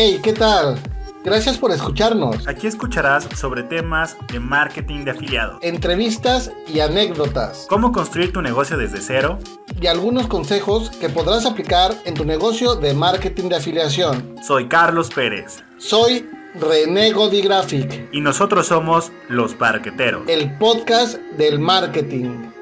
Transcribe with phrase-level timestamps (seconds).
[0.00, 0.78] Hey, ¿qué tal?
[1.24, 2.46] Gracias por escucharnos.
[2.46, 7.66] Aquí escucharás sobre temas de marketing de afiliados, Entrevistas y anécdotas.
[7.68, 9.40] cómo construir tu negocio desde cero.
[9.80, 14.36] Y algunos consejos que podrás aplicar en tu negocio de marketing de afiliación.
[14.40, 20.28] Soy Carlos Pérez Soy René Godi Graphic, y nosotros somos Los Parqueteros.
[20.28, 22.52] el podcast del marketing.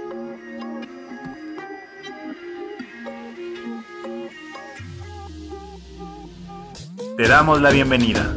[7.16, 8.36] Te damos la bienvenida.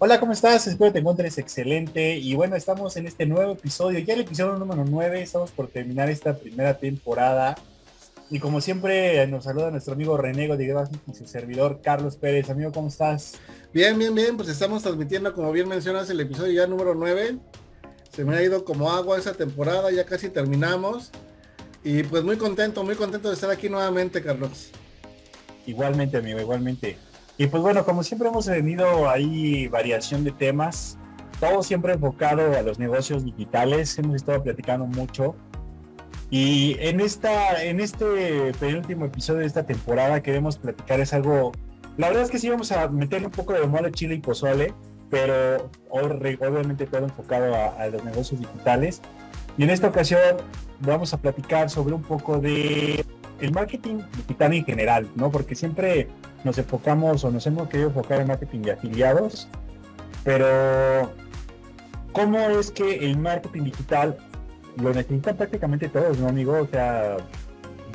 [0.00, 0.66] Hola, ¿cómo estás?
[0.66, 2.16] Espero te encuentres excelente.
[2.16, 5.22] Y bueno, estamos en este nuevo episodio, ya el episodio número 9.
[5.22, 7.54] Estamos por terminar esta primera temporada.
[8.30, 10.74] Y como siempre, nos saluda nuestro amigo Renego de
[11.06, 12.50] y su servidor Carlos Pérez.
[12.50, 13.34] Amigo, ¿cómo estás?
[13.72, 17.38] Bien, bien, bien, pues estamos transmitiendo, como bien mencionas, el episodio ya número 9.
[18.18, 21.12] Se me ha ido como agua esa temporada, ya casi terminamos.
[21.84, 24.72] Y pues muy contento, muy contento de estar aquí nuevamente, Carlos.
[25.66, 26.98] Igualmente, amigo, igualmente.
[27.36, 30.98] Y pues bueno, como siempre hemos tenido ahí variación de temas,
[31.38, 33.96] todo siempre enfocado a los negocios digitales.
[34.00, 35.36] Hemos estado platicando mucho.
[36.28, 41.52] Y en esta, en este penúltimo episodio de esta temporada queremos platicar es algo.
[41.96, 44.74] La verdad es que sí vamos a meterle un poco de mole, chile y pozole,
[45.10, 49.00] pero obviamente todo enfocado a, a los negocios digitales.
[49.56, 50.36] Y en esta ocasión
[50.80, 53.04] vamos a platicar sobre un poco de
[53.40, 55.30] el marketing digital en general, ¿no?
[55.30, 56.08] Porque siempre
[56.44, 59.48] nos enfocamos o nos hemos querido enfocar en marketing de afiliados,
[60.24, 61.12] pero
[62.12, 64.16] ¿cómo es que el marketing digital
[64.76, 66.58] lo necesitan prácticamente todos, ¿no, amigo?
[66.60, 67.16] O sea,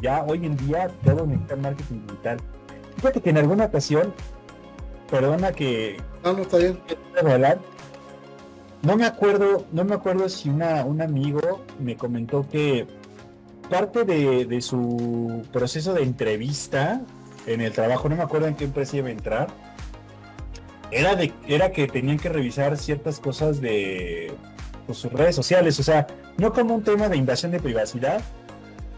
[0.02, 2.38] ya hoy en día todos necesitan marketing digital.
[2.98, 4.14] Fíjate que en alguna ocasión,
[5.14, 6.80] perdona que No, no está bien.
[7.24, 7.60] de hablar,
[8.82, 12.88] no me acuerdo, no me acuerdo si una, un amigo me comentó que
[13.70, 17.02] parte de, de su proceso de entrevista
[17.46, 19.48] en el trabajo, no me acuerdo en qué empresa iba a entrar,
[20.90, 24.34] era, de, era que tenían que revisar ciertas cosas de
[24.88, 28.20] pues, sus redes sociales, o sea, no como un tema de invasión de privacidad,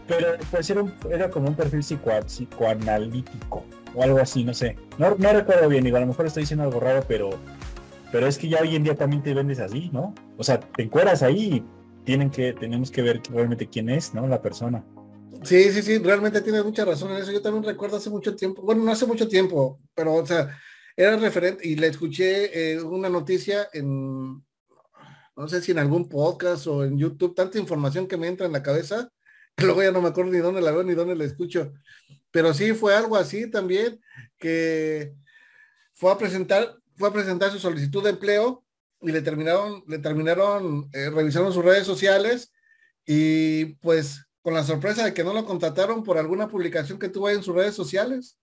[0.08, 3.64] pero pues era, un- era como un perfil psico- psicoanalítico
[3.96, 4.76] o algo así, no sé.
[4.98, 7.30] No, no recuerdo bien, digo, a lo mejor estoy diciendo algo raro, pero,
[8.12, 10.14] pero es que ya hoy en día también te vendes así, ¿no?
[10.36, 11.64] O sea, te encueras ahí y
[12.04, 14.26] tienen que, tenemos que ver realmente quién es, ¿no?
[14.28, 14.84] La persona.
[15.42, 17.32] Sí, sí, sí, realmente tienes mucha razón en eso.
[17.32, 20.56] Yo también recuerdo hace mucho tiempo, bueno, no hace mucho tiempo, pero, o sea,
[20.96, 24.42] era referente y le escuché eh, una noticia en,
[25.36, 28.52] no sé si en algún podcast o en YouTube, tanta información que me entra en
[28.52, 29.10] la cabeza,
[29.62, 31.72] luego ya no me acuerdo ni dónde la veo ni dónde la escucho.
[32.30, 34.00] Pero sí fue algo así también,
[34.38, 35.14] que
[35.94, 38.64] fue a presentar, fue a presentar su solicitud de empleo
[39.00, 42.52] y le terminaron, le terminaron eh, revisando sus redes sociales
[43.06, 47.26] y pues con la sorpresa de que no lo contrataron por alguna publicación que tuvo
[47.26, 48.38] ahí en sus redes sociales.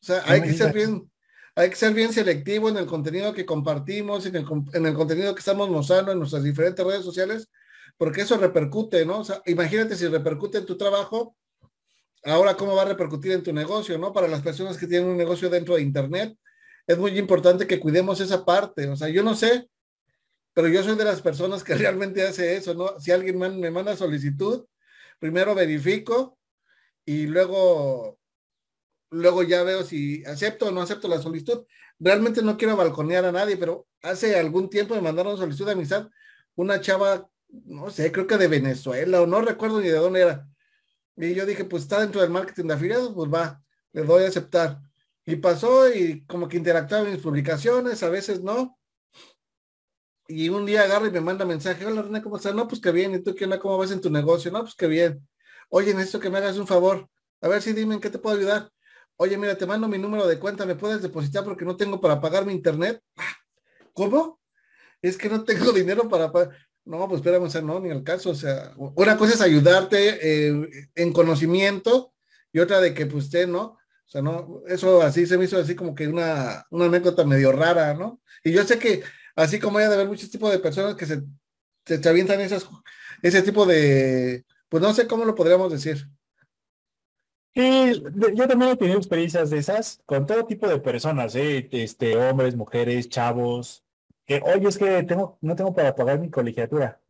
[0.00, 1.10] O sea, hay que ser bien,
[1.54, 5.34] hay que ser bien selectivo en el contenido que compartimos, en el, en el contenido
[5.34, 7.48] que estamos mostrando en nuestras diferentes redes sociales,
[7.96, 9.20] porque eso repercute, ¿no?
[9.20, 11.36] O sea, imagínate si repercute en tu trabajo,
[12.24, 14.12] ahora cómo va a repercutir en tu negocio, ¿no?
[14.12, 16.36] Para las personas que tienen un negocio dentro de Internet,
[16.86, 18.88] es muy importante que cuidemos esa parte.
[18.88, 19.68] O sea, yo no sé,
[20.52, 22.98] pero yo soy de las personas que realmente hace eso, ¿no?
[23.00, 24.66] Si alguien me manda solicitud,
[25.18, 26.38] primero verifico
[27.04, 28.18] y luego,
[29.10, 31.64] luego ya veo si acepto o no acepto la solicitud.
[31.98, 36.08] Realmente no quiero balconear a nadie, pero hace algún tiempo me mandaron solicitud de amistad
[36.56, 37.28] una chava,
[37.64, 40.48] no sé, creo que de Venezuela o no recuerdo ni de dónde era.
[41.16, 44.28] Y yo dije, pues está dentro del marketing de afiliados, pues va, le doy a
[44.28, 44.80] aceptar.
[45.24, 48.78] Y pasó y como que interactuaba en mis publicaciones, a veces no.
[50.26, 52.54] Y un día agarra y me manda mensaje, hola René, ¿cómo estás?
[52.54, 53.58] No, pues qué bien, ¿y tú qué onda?
[53.58, 54.50] ¿Cómo vas en tu negocio?
[54.50, 55.26] No, pues qué bien.
[55.68, 57.08] Oye, necesito que me hagas un favor.
[57.40, 58.70] A ver si dime en qué te puedo ayudar.
[59.16, 62.20] Oye, mira, te mando mi número de cuenta, ¿me puedes depositar porque no tengo para
[62.20, 63.00] pagar mi internet?
[63.16, 63.36] Ah,
[63.92, 64.40] ¿Cómo?
[65.00, 66.56] Es que no tengo dinero para pagar.
[66.84, 68.30] No, pues espérame, o no, ni al caso.
[68.30, 72.12] O sea, una cosa es ayudarte eh, en conocimiento
[72.52, 73.78] y otra de que pues usted, ¿no?
[74.06, 77.52] O sea, no, eso así se me hizo así como que una, una anécdota medio
[77.52, 78.20] rara, ¿no?
[78.44, 79.02] Y yo sé que
[79.34, 81.22] así como hay de haber muchos tipos de personas que se,
[81.86, 82.68] se, avientan esas,
[83.22, 86.06] ese tipo de, pues no sé cómo lo podríamos decir.
[87.54, 88.02] Sí,
[88.34, 91.68] yo también he tenido experiencias de esas con todo tipo de personas, ¿eh?
[91.70, 93.83] Este, hombres, mujeres, chavos,
[94.26, 95.06] que, oye, es que
[95.40, 97.00] no tengo para pagar mi colegiatura.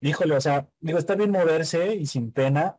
[0.00, 2.78] Híjole, o sea, digo, está bien moverse y sin pena,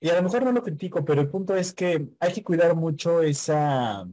[0.00, 2.74] y a lo mejor no lo critico, pero el punto es que hay que cuidar
[2.74, 4.06] mucho esa,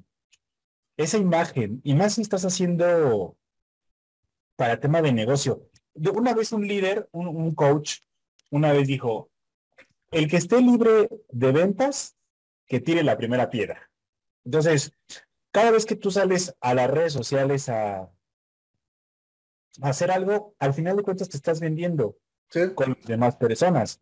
[0.96, 3.36] esa imagen, y más si estás haciendo
[4.56, 5.68] para tema de negocio.
[5.96, 8.02] Una vez un líder, un, un coach,
[8.52, 9.32] una vez dijo,
[10.12, 12.16] el que esté libre de ventas,
[12.68, 13.90] que tire la primera piedra.
[14.46, 14.94] Entonces,
[15.52, 18.10] cada vez que tú sales a las redes sociales a,
[19.82, 22.18] hacer algo, al final de cuentas te estás vendiendo
[22.76, 24.02] con las demás personas.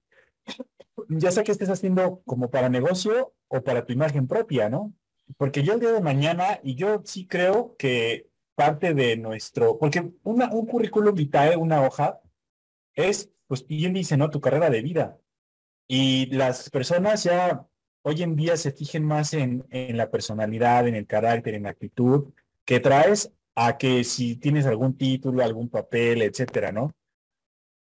[1.07, 4.94] Ya sea que estés haciendo como para negocio o para tu imagen propia, ¿no?
[5.38, 10.12] Porque yo el día de mañana, y yo sí creo que parte de nuestro, porque
[10.24, 12.19] una, un currículum vitae, una hoja,
[12.94, 14.30] es, pues bien dice, ¿no?
[14.30, 15.18] Tu carrera de vida.
[15.88, 17.66] Y las personas ya
[18.01, 21.69] hoy en día se fijen más en, en la personalidad, en el carácter, en la
[21.69, 22.33] actitud
[22.66, 23.31] que traes
[23.62, 26.94] a que si tienes algún título, algún papel, etcétera, ¿no?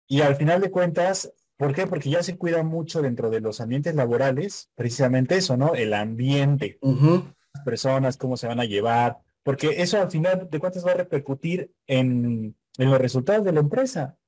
[0.06, 1.86] Y al final de cuentas, ¿por qué?
[1.86, 5.74] Porque ya se cuida mucho dentro de los ambientes laborales, precisamente eso, ¿no?
[5.74, 10.84] El ambiente, las personas, cómo se van a llevar, porque eso al final de cuentas
[10.84, 14.18] va a repercutir en, en los resultados de la empresa.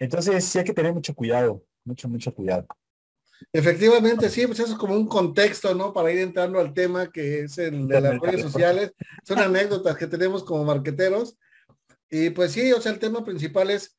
[0.00, 2.66] Entonces sí hay que tener mucho cuidado, mucho, mucho cuidado.
[3.52, 5.92] Efectivamente, sí, pues eso es como un contexto, ¿no?
[5.92, 8.92] Para ir entrando al tema que es el de las redes sociales.
[9.24, 11.36] Son anécdotas que tenemos como marqueteros.
[12.10, 13.96] Y pues sí, o sea, el tema principal es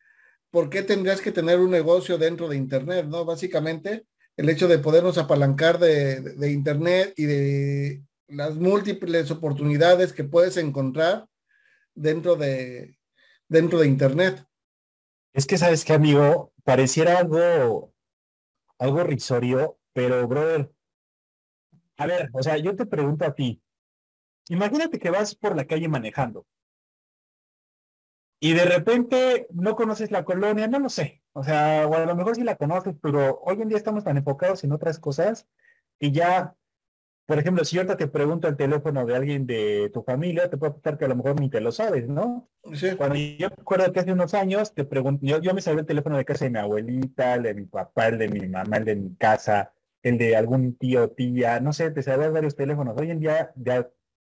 [0.50, 3.26] por qué tendrías que tener un negocio dentro de Internet, ¿no?
[3.26, 4.06] Básicamente,
[4.38, 10.58] el hecho de podernos apalancar de, de Internet y de las múltiples oportunidades que puedes
[10.58, 11.28] encontrar
[11.94, 12.98] dentro de,
[13.48, 14.46] dentro de Internet.
[15.34, 16.54] Es que, ¿sabes qué, amigo?
[16.64, 17.91] Pareciera algo
[18.82, 20.72] algo risorio, pero brother,
[21.98, 23.62] a ver, o sea, yo te pregunto a ti,
[24.50, 26.48] imagínate que vas por la calle manejando
[28.40, 32.16] y de repente no conoces la colonia, no lo sé, o sea, o a lo
[32.16, 35.48] mejor sí la conoces, pero hoy en día estamos tan enfocados en otras cosas
[36.00, 36.56] y ya
[37.32, 40.74] por ejemplo, si ahorita te pregunto el teléfono de alguien de tu familia, te puedo
[40.74, 42.50] contar que a lo mejor ni te lo sabes, ¿no?
[42.74, 42.94] Sí.
[42.98, 46.18] Cuando yo me acuerdo que hace unos años te pregunto, yo, me sabía el teléfono
[46.18, 48.96] de casa de mi abuelita, el de mi papá, el de mi mamá, el de
[48.98, 49.72] mi casa,
[50.04, 52.98] el de algún tío, tía, no sé, te sabías varios teléfonos.
[53.00, 53.90] Hoy en día ya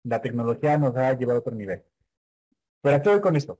[0.04, 1.82] la tecnología nos ha llevado a otro nivel.
[2.80, 3.58] Pero voy con esto.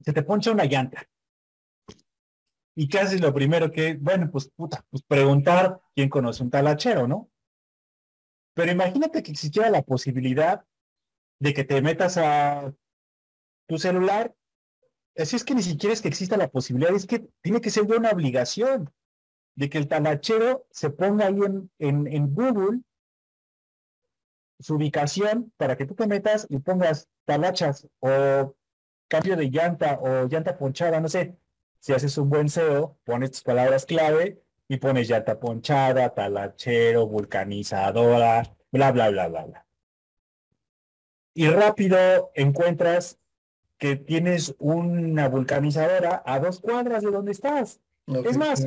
[0.00, 1.06] Se te poncha una llanta.
[2.74, 7.28] ¿Y haces lo primero que, bueno, pues puta, pues preguntar quién conoce un talachero, ¿no?
[8.56, 10.64] Pero imagínate que existiera la posibilidad
[11.40, 12.72] de que te metas a
[13.68, 14.34] tu celular.
[15.14, 17.82] Así es que ni siquiera es que exista la posibilidad, es que tiene que ser
[17.82, 18.90] una obligación
[19.56, 22.80] de que el talachero se ponga ahí en, en, en Google
[24.58, 28.56] su ubicación para que tú te metas y pongas talachas o
[29.08, 31.36] cambio de llanta o llanta ponchada, no sé.
[31.78, 38.42] Si haces un buen SEO, pones tus palabras clave y pones llanta ponchada, talachero, vulcanizadora,
[38.72, 39.66] bla, bla, bla, bla, bla.
[41.34, 43.18] Y rápido encuentras
[43.78, 47.80] que tienes una vulcanizadora a dos cuadras de donde estás.
[48.06, 48.66] es más,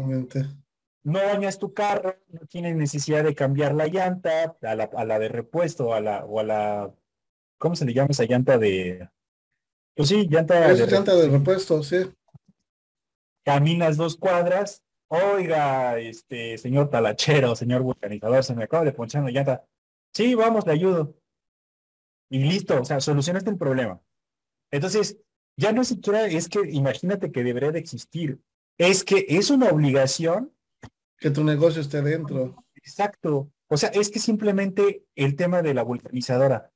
[1.04, 5.20] no bañas tu carro, no tienes necesidad de cambiar la llanta a la, a la
[5.20, 6.94] de repuesto a la, o a la,
[7.58, 9.10] ¿cómo se le llama esa llanta de?
[9.96, 11.98] Pues sí, llanta, de, llanta de repuesto, sí.
[13.44, 19.32] Caminas dos cuadras Oiga, este señor talachero, señor vulcanizador, se me acaba de ponchar una
[19.32, 19.66] llanta.
[20.14, 21.16] Sí, vamos, le ayudo.
[22.30, 24.00] Y listo, o sea, solucionaste el problema.
[24.70, 25.18] Entonces,
[25.58, 28.40] ya no siquiera es que imagínate que debería de existir.
[28.78, 30.54] Es que es una obligación.
[31.18, 32.64] Que tu negocio esté dentro.
[32.76, 33.52] Exacto.
[33.68, 36.72] O sea, es que simplemente el tema de la vulcanizadora.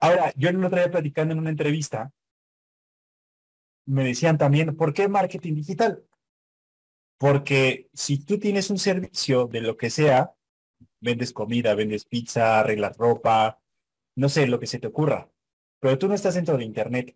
[0.00, 2.10] Ahora, yo el otro día platicando en una entrevista,
[3.86, 6.02] me decían también, ¿por qué marketing digital?
[7.20, 10.32] Porque si tú tienes un servicio de lo que sea,
[11.02, 13.60] vendes comida, vendes pizza, arreglas ropa,
[14.16, 15.30] no sé, lo que se te ocurra,
[15.80, 17.14] pero tú no estás dentro de Internet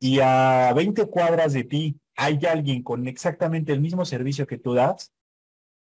[0.00, 4.74] y a 20 cuadras de ti hay alguien con exactamente el mismo servicio que tú
[4.74, 5.12] das,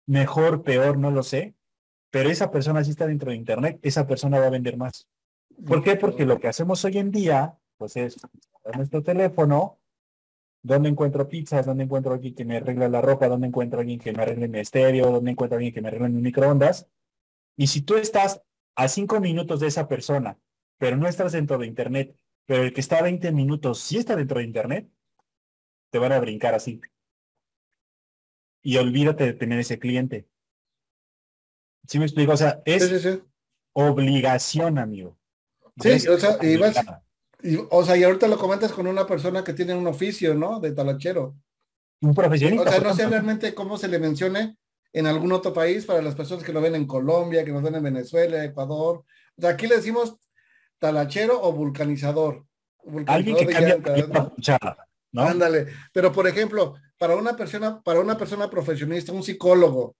[0.05, 1.55] mejor, peor, no lo sé,
[2.11, 5.07] pero esa persona sí está dentro de Internet, esa persona va a vender más.
[5.65, 5.95] ¿Por qué?
[5.95, 8.17] Porque lo que hacemos hoy en día, pues es
[8.75, 9.79] nuestro teléfono,
[10.65, 11.67] ¿Dónde encuentro pizzas?
[11.67, 13.27] ¿Dónde encuentro alguien que me arregle la ropa?
[13.27, 15.11] ¿Dónde encuentro alguien que me arregle mi estéreo?
[15.11, 16.87] ¿Dónde encuentro alguien que me arregle mi microondas?
[17.55, 18.41] Y si tú estás
[18.75, 20.39] a cinco minutos de esa persona,
[20.79, 22.17] pero no estás dentro de Internet,
[22.47, 24.89] pero el que está a 20 minutos sí está dentro de Internet,
[25.91, 26.81] te van a brincar así.
[28.63, 30.27] Y olvídate de tener ese cliente.
[31.87, 32.31] ¿Sí me explico?
[32.31, 33.21] O sea, es
[33.73, 35.15] obligación, amigo.
[35.79, 36.83] Sí, o sea, y vas,
[37.69, 40.59] o sea, y ahorita lo comentas con una persona que tiene un oficio, ¿no?
[40.59, 41.35] De talachero.
[42.01, 42.69] Un profesionista.
[42.69, 44.57] O sea, no sé realmente cómo se le mencione
[44.93, 47.75] en algún otro país para las personas que lo ven en Colombia, que nos ven
[47.75, 49.03] en Venezuela, Ecuador.
[49.37, 50.17] O sea, aquí le decimos
[50.79, 52.45] talachero o vulcanizador.
[53.07, 54.87] Alguien que cambia ponchada.
[55.11, 55.23] ¿no?
[55.23, 55.67] Ándale.
[55.91, 59.95] Pero por ejemplo, para una persona, para una persona profesionista, un psicólogo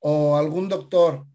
[0.00, 1.26] o algún doctor,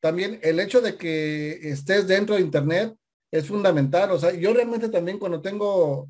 [0.00, 2.94] también el hecho de que estés dentro de internet
[3.30, 4.10] es fundamental.
[4.10, 6.08] O sea, yo realmente también cuando tengo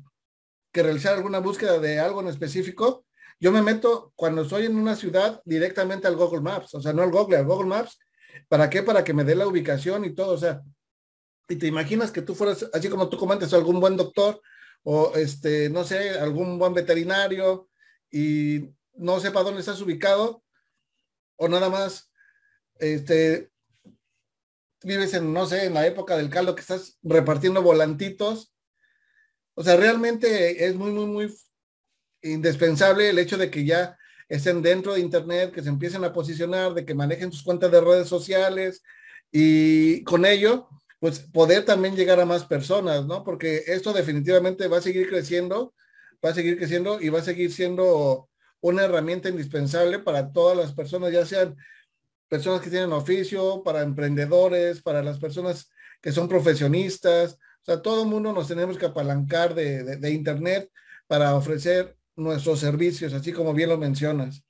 [0.71, 3.05] que realizar alguna búsqueda de algo en específico,
[3.39, 7.01] yo me meto cuando estoy en una ciudad directamente al Google Maps, o sea, no
[7.01, 7.99] al Google, al Google Maps.
[8.47, 8.83] ¿Para qué?
[8.83, 10.33] Para que me dé la ubicación y todo.
[10.33, 10.61] O sea,
[11.49, 14.41] y te imaginas que tú fueras, así como tú comentas, algún buen doctor
[14.83, 17.69] o este, no sé, algún buen veterinario
[18.09, 20.43] y no sepa dónde estás ubicado
[21.35, 22.11] o nada más,
[22.79, 23.50] este,
[24.83, 28.53] vives en, no sé, en la época del caldo que estás repartiendo volantitos.
[29.53, 31.35] O sea, realmente es muy, muy, muy
[32.21, 33.97] indispensable el hecho de que ya
[34.29, 37.81] estén dentro de Internet, que se empiecen a posicionar, de que manejen sus cuentas de
[37.81, 38.81] redes sociales
[39.31, 40.69] y con ello,
[40.99, 43.23] pues poder también llegar a más personas, ¿no?
[43.23, 45.73] Porque esto definitivamente va a seguir creciendo,
[46.23, 48.29] va a seguir creciendo y va a seguir siendo
[48.61, 51.55] una herramienta indispensable para todas las personas, ya sean
[52.31, 55.69] personas que tienen oficio, para emprendedores, para las personas
[56.01, 57.33] que son profesionistas.
[57.33, 60.71] O sea, todo el mundo nos tenemos que apalancar de, de, Internet
[61.07, 64.45] para ofrecer nuestros servicios, así como bien lo mencionas.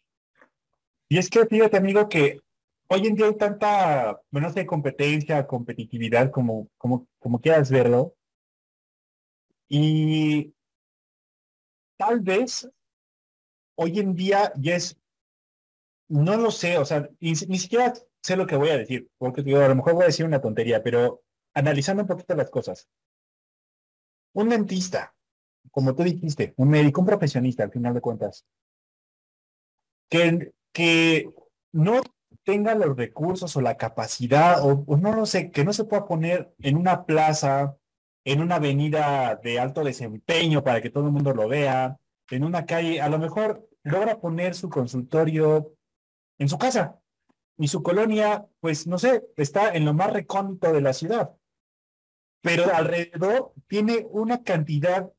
[1.09, 2.39] Y es que fíjate, amigo, que
[2.87, 8.13] hoy en día hay tanta, bueno, no sé, competencia, competitividad, como, como, como quieras verlo.
[9.67, 10.53] Y
[11.97, 12.69] tal vez
[13.73, 15.00] hoy en día ya es,
[16.11, 19.41] no lo sé, o sea, ni, ni siquiera sé lo que voy a decir, porque
[19.41, 22.87] digo, a lo mejor voy a decir una tontería, pero analizando un poquito las cosas.
[24.33, 25.15] Un dentista,
[25.71, 28.45] como tú dijiste, un médico, un profesionista, al final de cuentas,
[30.09, 31.29] que, que
[31.71, 32.01] no
[32.43, 36.05] tenga los recursos o la capacidad, o, o, no lo sé, que no se pueda
[36.05, 37.77] poner en una plaza,
[38.25, 41.97] en una avenida de alto desempeño para que todo el mundo lo vea,
[42.29, 45.73] en una calle, a lo mejor logra poner su consultorio
[46.41, 46.99] en su casa
[47.55, 51.29] y su colonia, pues no sé, está en lo más recóndito de la ciudad,
[52.41, 55.11] pero alrededor tiene una cantidad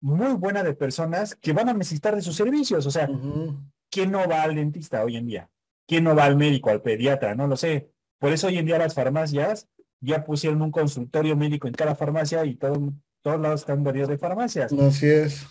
[0.00, 2.86] muy buena de personas que van a necesitar de sus servicios.
[2.86, 3.70] O sea, uh -huh.
[3.90, 5.50] ¿quién no va al dentista hoy en día?
[5.86, 7.34] ¿Quién no va al médico, al pediatra?
[7.34, 7.90] No lo sé.
[8.18, 9.68] Por eso hoy en día las farmacias
[10.00, 14.16] ya pusieron un consultorio médico en cada farmacia y todo, todos lados están varios de
[14.16, 14.72] farmacias.
[14.72, 15.46] Así es.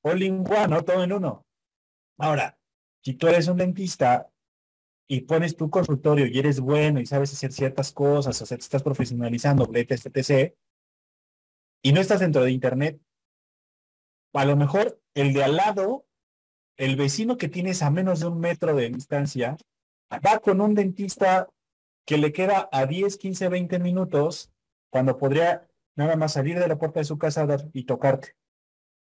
[0.00, 0.82] All in one, ¿no?
[0.82, 1.44] Todo en uno.
[2.18, 2.56] Ahora,
[3.04, 4.30] si tú eres un dentista
[5.06, 8.62] y pones tu consultorio y eres bueno y sabes hacer ciertas cosas, o sea, te
[8.62, 10.54] estás profesionalizando, etc, etc,
[11.82, 12.98] y no estás dentro de internet,
[14.32, 16.06] a lo mejor el de al lado,
[16.78, 19.58] el vecino que tienes a menos de un metro de distancia,
[20.10, 21.48] va con un dentista
[22.06, 24.50] que le queda a 10, 15, 20 minutos,
[24.90, 28.34] cuando podría nada más salir de la puerta de su casa y tocarte.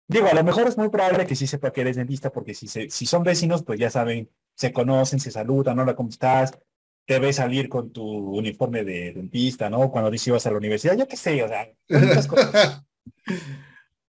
[0.08, 2.68] Digo, a lo mejor es muy probable que sí sepa que eres dentista, porque si,
[2.68, 6.58] se, si son vecinos, pues ya saben, se conocen, se saludan, hola, ¿cómo estás?
[7.06, 9.92] Te ves salir con tu uniforme de dentista, ¿no?
[9.92, 12.84] Cuando dices ibas a la universidad, yo qué sé, o sea, muchas cosas.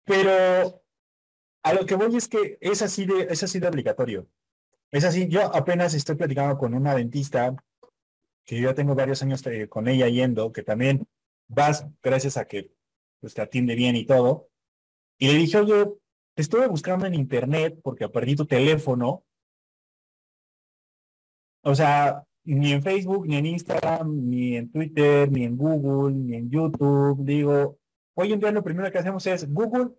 [0.06, 0.82] Pero
[1.64, 4.28] a lo que voy es que es así de, es así de obligatorio.
[4.92, 7.56] Es así, yo apenas estoy platicando con una dentista
[8.46, 11.08] que yo ya tengo varios años eh, con ella yendo, que también
[11.48, 12.74] vas gracias a que
[13.20, 14.51] pues, te atiende bien y todo.
[15.22, 15.86] Y le dije, oye,
[16.34, 19.24] te estuve buscando en internet porque perdí tu teléfono.
[21.64, 26.38] O sea, ni en Facebook, ni en Instagram, ni en Twitter, ni en Google, ni
[26.38, 27.24] en YouTube.
[27.24, 27.78] Digo,
[28.16, 29.92] hoy en día lo primero que hacemos es Google,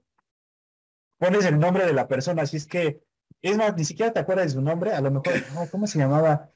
[1.19, 3.01] pones el nombre de la persona, así es que,
[3.43, 6.01] es más, ni siquiera te acuerdas de su nombre, a lo mejor, no, ¿cómo se
[6.01, 6.51] llamaba?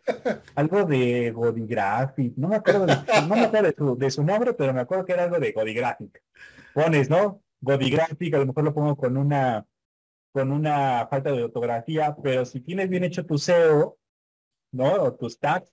[0.57, 4.75] Algo de Godigraphic, no me acuerdo, no me acuerdo de su, de su nombre, pero
[4.75, 6.21] me acuerdo que era algo de Godigraphic.
[6.75, 7.46] Pones, ¿no?
[7.61, 9.67] Godigraphic, a lo mejor lo pongo con una,
[10.33, 13.99] con una falta de ortografía, pero si tienes bien hecho tu SEO,
[14.73, 15.03] ¿no?
[15.03, 15.73] O tus tags,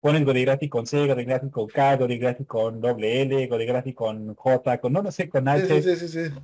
[0.00, 4.92] pones Godigraphic con C, Godigraphic con K, Godigraphic con doble L, Godigraphic con J, con
[4.92, 5.66] no, no sé, con H.
[5.66, 6.34] Sí, sí, sí, sí.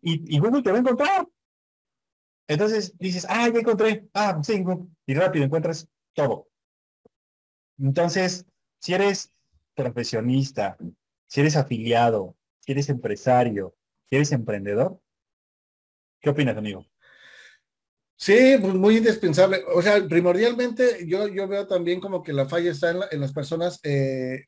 [0.00, 1.28] Y, y, Google te va a encontrar.
[2.48, 4.08] Entonces dices, ah, ya encontré.
[4.14, 4.64] Ah, sí,
[5.06, 6.48] y rápido encuentras todo.
[7.78, 8.46] Entonces,
[8.80, 9.32] si eres
[9.74, 10.76] profesionista,
[11.26, 13.76] si eres afiliado, si eres empresario,
[14.08, 15.00] si eres emprendedor,
[16.20, 16.86] ¿qué opinas, amigo?
[18.16, 19.62] Sí, pues muy indispensable.
[19.72, 23.32] O sea, primordialmente yo, yo veo también como que la falla está en, la, las
[23.32, 24.46] personas, eh,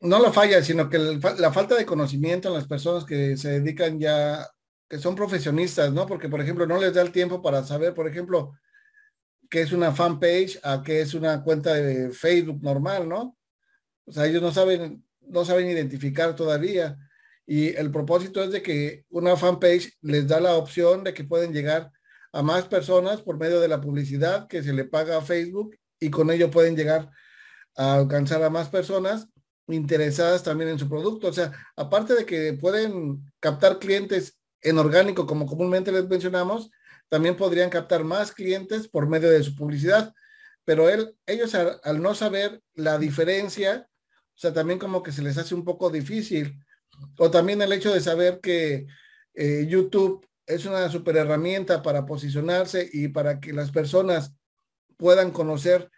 [0.00, 3.60] no la falla, sino que el, la falta de conocimiento en las personas que se
[3.60, 4.48] dedican ya
[4.88, 6.06] que son profesionistas, ¿no?
[6.06, 8.54] Porque, por ejemplo, no les da el tiempo para saber, por ejemplo,
[9.48, 13.36] qué es una fanpage a qué es una cuenta de Facebook normal, ¿no?
[14.06, 16.96] O sea, ellos no saben, no saben identificar todavía.
[17.50, 21.52] Y el propósito es de que una fanpage les da la opción de que pueden
[21.52, 21.90] llegar
[22.32, 26.10] a más personas por medio de la publicidad que se le paga a Facebook y
[26.10, 27.10] con ello pueden llegar
[27.76, 29.26] a alcanzar a más personas
[29.66, 31.26] interesadas también en su producto.
[31.26, 36.70] O sea, aparte de que pueden captar clientes en orgánico, como comúnmente les mencionamos,
[37.08, 40.14] también podrían captar más clientes por medio de su publicidad.
[40.64, 43.88] Pero él, ellos al, no saber la diferencia,
[44.36, 46.56] o sea, también como que se les hace un poco difícil.
[47.18, 48.86] O también el hecho de saber que
[49.34, 54.34] eh, YouTube es una super herramienta para posicionarse y para que las personas
[54.96, 55.90] puedan conocer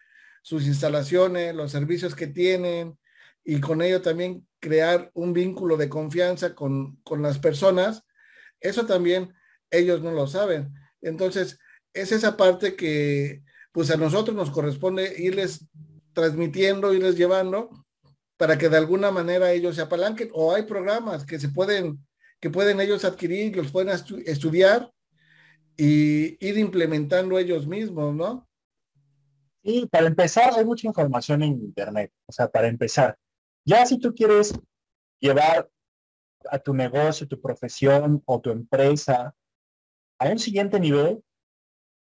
[0.42, 2.98] sus instalaciones, los servicios que tienen
[3.44, 8.04] y con ello también crear un vínculo de confianza con, con las personas.
[8.60, 9.34] Eso también
[9.70, 10.72] ellos no lo saben.
[11.00, 11.58] Entonces,
[11.94, 13.42] es esa parte que
[13.72, 15.66] pues a nosotros nos corresponde irles
[16.12, 17.70] transmitiendo, irles llevando
[18.42, 22.04] para que de alguna manera ellos se apalanquen o hay programas que se pueden
[22.40, 23.90] que pueden ellos adquirir, los pueden
[24.26, 24.92] estudiar
[25.76, 28.48] y ir implementando ellos mismos, ¿no?
[29.62, 32.10] Y para empezar, hay mucha información en Internet.
[32.26, 33.16] O sea, para empezar,
[33.64, 34.52] ya si tú quieres
[35.20, 35.70] llevar
[36.50, 39.36] a tu negocio, tu profesión o tu empresa
[40.18, 41.22] a un siguiente nivel,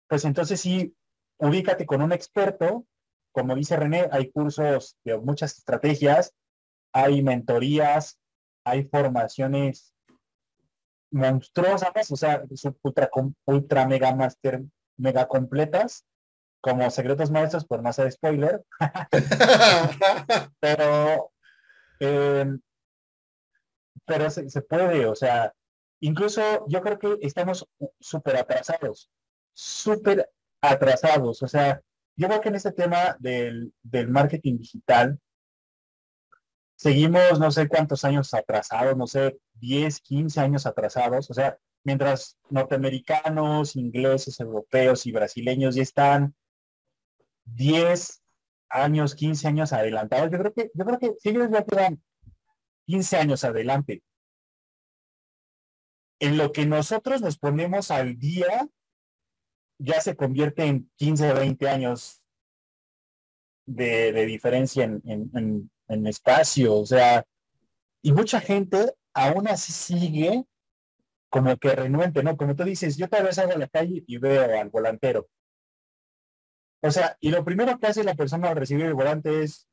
[0.08, 0.96] pues entonces sí,
[1.38, 2.84] ubícate con un experto.
[3.34, 6.32] Como dice René, hay cursos de muchas estrategias,
[6.92, 8.20] hay mentorías,
[8.64, 9.92] hay formaciones
[11.10, 12.44] monstruosas, o sea,
[12.82, 13.10] ultra,
[13.46, 14.62] ultra mega master,
[14.96, 16.06] mega completas,
[16.60, 18.64] como secretos maestros, por no hacer spoiler.
[20.60, 21.32] pero,
[21.98, 22.60] em,
[24.06, 25.52] pero se, se, puede, o sea,
[25.98, 27.66] incluso yo creo que estamos
[27.98, 29.10] súper atrasados,
[29.52, 30.30] súper
[30.62, 31.42] atrasados.
[31.42, 31.82] O sea,
[32.16, 33.72] yo creo que en este tema del,
[34.08, 35.18] marketing digital,
[36.76, 41.30] seguimos no sé cuántos años atrasados, no sé, 10, 15 años atrasados.
[41.30, 46.34] O sea, mientras norteamericanos, ingleses, europeos y brasileños ya están
[47.46, 48.22] 10
[48.68, 52.02] años, 15 años adelantados, yo creo que, yo creo que si ellos ya quedan
[52.86, 54.02] 15 años adelante.
[56.20, 58.68] En lo que nosotros nos ponemos al día,
[59.84, 62.22] ya se convierte en 15 o 20 años
[63.66, 67.24] de, diferencia en, en, espacio, o sea,
[68.02, 70.44] y mucha gente aún así sigue
[71.30, 72.36] como que renuente, ¿no?
[72.36, 75.28] Como tú dices, yo tal vez salgo a la calle y veo al volantero.
[76.82, 79.66] O sea, y lo primero que hace la persona al recibir el volante es...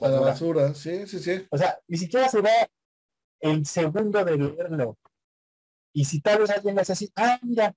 [0.00, 1.46] A la basura, sí, sí, sí.
[1.50, 2.68] O sea, ni siquiera se da
[3.40, 4.98] el segundo de leerlo.
[5.92, 7.74] Y si tal vez alguien le hace así, ah, mira,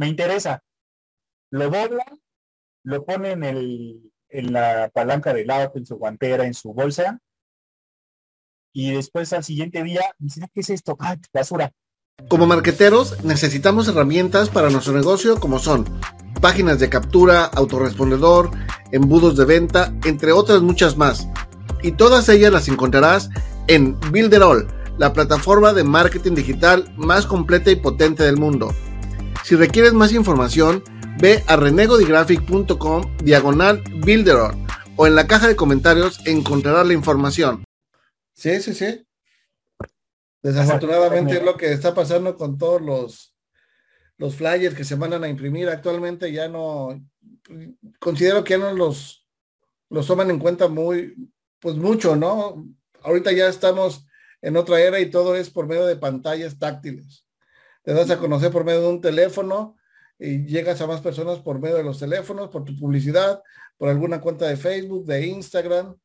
[0.00, 0.62] me interesa.
[1.50, 2.04] Lo dobla,
[2.84, 7.20] lo pone en, el, en la palanca del auto, en su guantera, en su bolsa,
[8.72, 10.96] y después al siguiente día dice, ¿qué es esto?
[11.00, 11.70] Ah, basura.
[12.28, 15.84] Como marqueteros necesitamos herramientas para nuestro negocio como son
[16.40, 18.50] páginas de captura, autorrespondedor,
[18.92, 21.28] embudos de venta, entre otras muchas más.
[21.82, 23.28] Y todas ellas las encontrarás
[23.66, 28.72] en Builderall, la plataforma de marketing digital más completa y potente del mundo.
[29.50, 30.84] Si requieres más información,
[31.18, 34.56] ve a renegodigraphic.com diagonal Builderall
[34.94, 37.64] o en la caja de comentarios encontrarás la información.
[38.32, 39.04] Sí, sí, sí.
[40.40, 43.34] Desafortunadamente es lo que está pasando con todos los,
[44.18, 45.68] los flyers que se mandan a imprimir.
[45.68, 47.04] Actualmente ya no,
[47.98, 49.26] considero que ya no los,
[49.88, 52.68] los toman en cuenta muy, pues mucho, ¿no?
[53.02, 54.06] Ahorita ya estamos
[54.42, 57.26] en otra era y todo es por medio de pantallas táctiles
[57.82, 59.76] te das a conocer por medio de un teléfono
[60.18, 63.42] y llegas a más personas por medio de los teléfonos, por tu publicidad,
[63.78, 65.96] por alguna cuenta de Facebook, de Instagram.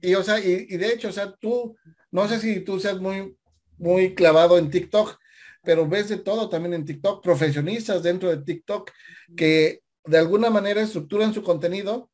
[0.00, 1.76] Y, o sea, y, de hecho, o sea, tú,
[2.10, 3.36] no sé si tú seas muy,
[3.78, 5.18] muy clavado en TikTok,
[5.62, 8.90] pero ves de todo también en TikTok, profesionistas dentro de TikTok
[9.36, 12.10] que de alguna manera estructuran su contenido,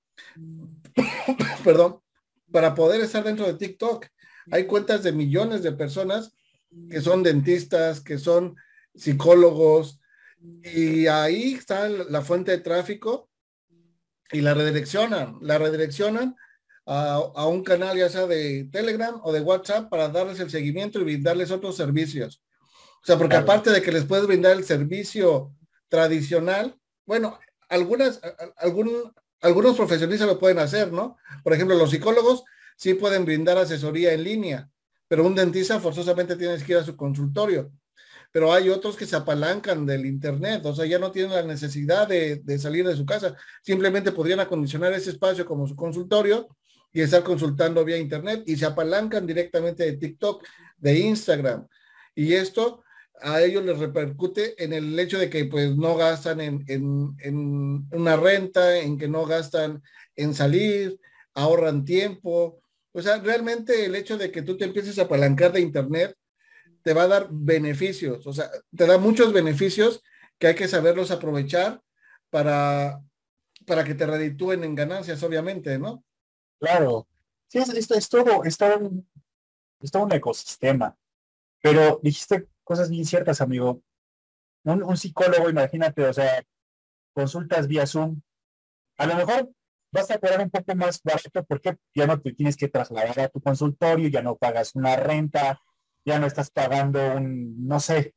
[1.64, 2.00] perdón,
[2.50, 4.06] para poder estar dentro de TikTok.
[4.50, 6.32] Hay cuentas de millones de personas
[6.90, 8.56] que son dentistas, que son
[8.98, 9.98] psicólogos,
[10.62, 13.28] y ahí está la fuente de tráfico
[14.30, 16.36] y la redireccionan, la redireccionan
[16.86, 21.04] a, un canal ya sea de Telegram o de WhatsApp para darles el seguimiento y
[21.04, 22.42] brindarles otros servicios.
[23.02, 25.54] O sea, porque aparte de que les puedes brindar el servicio
[25.88, 28.20] tradicional, bueno, algunas,
[28.56, 31.16] algún, algunos profesionistas lo pueden hacer, ¿no?
[31.44, 32.44] Por ejemplo, los psicólogos
[32.76, 34.70] sí pueden brindar asesoría en línea,
[35.08, 37.70] pero un dentista forzosamente tienes que ir a su consultorio
[38.30, 42.06] pero hay otros que se apalancan del Internet, o sea, ya no tienen la necesidad
[42.06, 46.48] de, salir de su casa, simplemente podrían acondicionar ese espacio como su consultorio
[46.92, 50.44] y estar consultando vía Internet y se apalancan directamente de TikTok.
[50.78, 51.66] de Instagram.
[52.14, 52.82] Y esto
[53.20, 58.16] a ellos les repercute en el hecho de que pues no gastan en, en, una
[58.16, 59.82] renta, en que no gastan
[60.16, 60.98] en salir,
[61.34, 62.60] ahorran tiempo.
[62.92, 66.16] O sea, realmente el hecho de que tú te empieces a apalancar de Internet
[66.82, 70.02] te va a dar beneficios, o sea, te da muchos beneficios
[70.38, 71.82] que hay que saberlos aprovechar
[72.30, 73.02] para,
[73.66, 76.04] para que te reditúen en ganancias, obviamente, ¿no?
[76.60, 77.08] Claro.
[77.48, 80.96] Sí, es, es, todo, es todo un ecosistema.
[81.60, 83.82] Pero dijiste cosas bien ciertas, amigo.
[84.64, 86.44] Un, psicólogo, imagínate, o sea,
[87.14, 88.20] consultas vía Zoom.
[88.98, 89.50] A lo mejor
[89.90, 93.28] vas a cobrar un poco más barato porque ya no te tienes que trasladar a
[93.28, 95.60] tu consultorio, ya no pagas una renta,
[96.08, 98.14] ya no estás pagando un, no sé,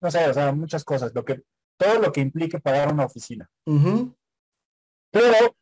[0.00, 1.42] no sé, o sea, muchas cosas, lo que,
[1.76, 3.50] todo lo que implique pagar una oficina.
[5.10, 5.56] Pero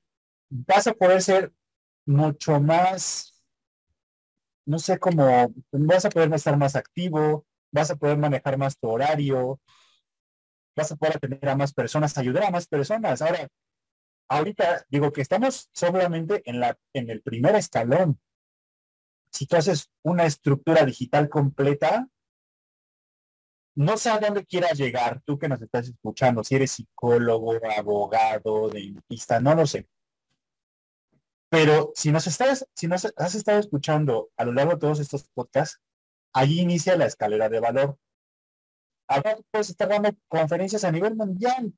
[0.50, 1.52] vas a poder ser
[2.06, 3.42] mucho más,
[4.66, 8.88] no sé cómo, vas a poder estar más activo, vas a poder manejar más tu
[8.88, 9.60] horario,
[10.76, 13.22] vas a poder atender a más personas, ayudar a más personas.
[13.22, 13.48] Ahora,
[14.28, 18.20] ahorita digo que estamos solamente en, la, en el primer escalón.
[19.32, 22.06] Si tú haces una estructura digital completa,
[23.74, 28.68] no sé a dónde quieras llegar, tú que nos estás escuchando, si eres psicólogo, abogado,
[28.68, 29.88] dentista, no lo sé.
[31.48, 35.28] Pero si nos estás, si nos has estado escuchando a lo largo de todos estos
[35.34, 35.80] podcasts,
[36.32, 37.98] Allí inicia la escalera de valor.
[39.06, 41.74] Ahora puedes estar dando conferencias a nivel mundial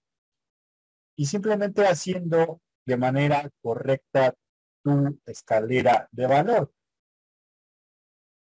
[1.16, 4.34] y simplemente haciendo de manera correcta
[4.82, 6.72] tu escalera de valor.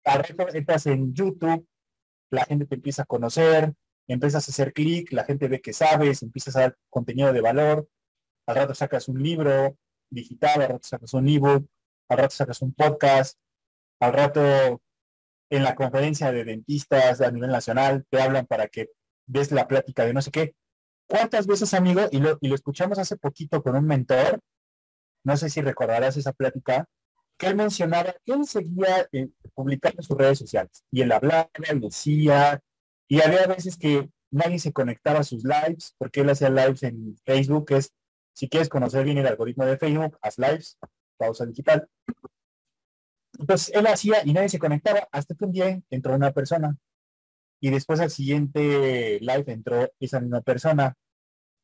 [0.03, 1.67] Ahora entras en YouTube,
[2.31, 3.73] la gente te empieza a conocer,
[4.07, 7.87] empiezas a hacer clic, la gente ve que sabes, empiezas a dar contenido de valor,
[8.47, 9.77] al rato sacas un libro
[10.09, 11.67] digital, al rato sacas un ebook,
[12.09, 13.37] al rato sacas un podcast,
[13.99, 14.81] al rato
[15.49, 18.89] en la conferencia de dentistas a nivel nacional, te hablan para que
[19.27, 20.55] des la plática de no sé qué.
[21.07, 22.01] ¿Cuántas veces, amigo?
[22.11, 24.39] Y lo, y lo escuchamos hace poquito con un mentor,
[25.23, 26.85] no sé si recordarás esa plática,
[27.41, 30.85] que él mencionaba que él seguía eh, publicando en sus redes sociales.
[30.91, 32.61] Y él hablaba, él decía,
[33.07, 37.17] y había veces que nadie se conectaba a sus lives, porque él hacía lives en
[37.25, 37.91] Facebook, es,
[38.33, 40.77] si quieres conocer bien el algoritmo de Facebook, haz lives,
[41.17, 41.89] pausa digital.
[43.39, 46.77] Entonces él hacía y nadie se conectaba hasta que un día entró una persona
[47.59, 50.93] y después al siguiente live entró esa misma persona.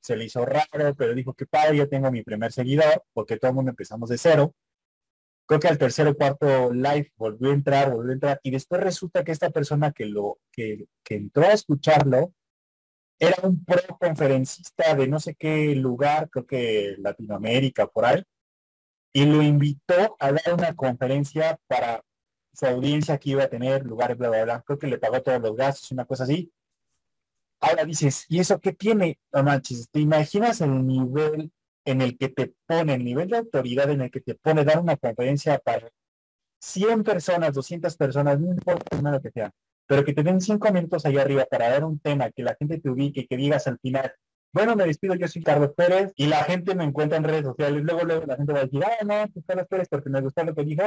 [0.01, 3.49] Se le hizo raro, pero dijo que padre, yo tengo mi primer seguidor porque todo
[3.49, 4.55] el mundo empezamos de cero.
[5.47, 8.81] Creo que al tercer o cuarto live volvió a entrar, volvió a entrar y después
[8.81, 12.33] resulta que esta persona que lo que, entró a escucharlo
[13.19, 18.23] era un pro conferencista de no sé qué lugar, creo que Latinoamérica, por ahí
[19.17, 22.03] y lo invitó a dar una conferencia para
[22.53, 24.61] su audiencia que iba a tener lugares, bla, bla, bla.
[24.61, 26.51] Creo que le pagó todos los gastos, una cosa así.
[27.59, 29.19] Ahora dices, ¿y eso qué tiene?
[29.33, 31.51] No manches, ¿te imaginas el nivel
[31.87, 34.79] en el que te pone, el nivel de autoridad en el que te pone dar
[34.79, 35.89] una conferencia para
[36.59, 39.51] 100 personas, 200 personas, no importa nada que sea,
[39.87, 42.79] pero que te den 5 minutos allá arriba para dar un tema, que la gente
[42.79, 44.13] te ubique, que digas al final,
[44.51, 47.83] bueno, me despido, yo soy Carlos Pérez y la gente me encuentra en redes sociales.
[47.83, 50.43] Luego, luego la gente va a decir, ah, no, pues Carlos Pérez porque me gustó
[50.43, 50.83] lo que dijo.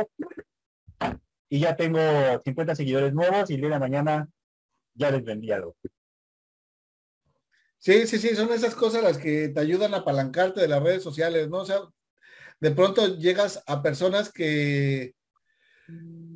[1.48, 2.00] Y ya tengo
[2.44, 4.28] 50 seguidores nuevos y el día de mañana
[4.94, 5.76] ya les vendí algo.
[7.80, 11.02] Sí, sí, sí, son esas cosas las que te ayudan a apalancarte de las redes
[11.02, 11.58] sociales, ¿no?
[11.58, 11.80] O sea,
[12.60, 15.14] de pronto llegas a personas que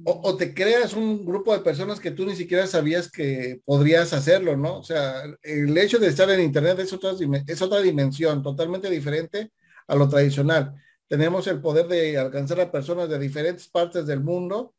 [0.06, 4.56] o, te creas un grupo de personas que tú ni siquiera sabías que podrías hacerlo,
[4.56, 4.78] ¿no?
[4.78, 7.12] O sea, el hecho de estar en Internet es otra,
[7.46, 9.50] es otra dimensión totalmente diferente
[9.86, 10.74] a lo tradicional.
[11.08, 14.74] Tenemos el poder de alcanzar a personas de diferentes partes del mundo,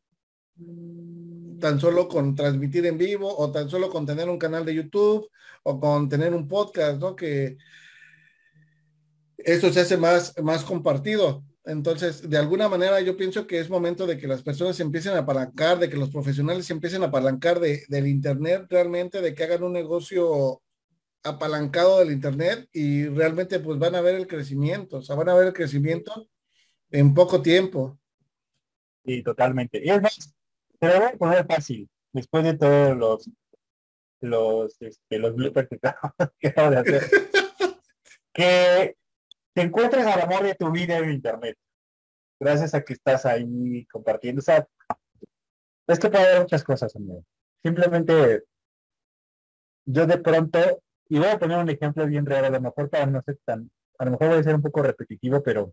[1.60, 5.28] tan solo con transmitir en vivo o tan solo con tener un canal de YouTube
[5.62, 7.16] o con tener un podcast, ¿no?
[7.16, 7.56] Que
[9.38, 11.44] esto se hace más, más compartido.
[11.64, 15.18] Entonces, de alguna manera yo pienso que es momento de que las personas empiecen a
[15.18, 19.64] apalancar, de que los profesionales empiecen a apalancar de, del Internet realmente, de que hagan
[19.64, 20.62] un negocio
[21.24, 25.34] apalancado del Internet y realmente pues van a ver el crecimiento, o sea, van a
[25.34, 26.28] ver el crecimiento
[26.90, 27.98] en poco tiempo.
[29.04, 29.84] Sí, totalmente.
[29.84, 29.90] Y
[30.86, 33.30] te lo voy a poner fácil, después de todos los
[34.20, 37.02] los, este, los bloopers que acabo de hacer.
[38.32, 38.96] que
[39.54, 41.56] te encuentres al amor de tu vida en internet.
[42.38, 44.40] Gracias a que estás ahí compartiendo.
[44.40, 44.66] O sea,
[45.86, 47.24] es que puede haber muchas cosas, amigo.
[47.62, 48.44] Simplemente,
[49.86, 50.58] yo de pronto,
[51.08, 53.70] y voy a poner un ejemplo bien real, a lo mejor para no ser tan,
[53.98, 55.72] a lo mejor voy a ser un poco repetitivo, pero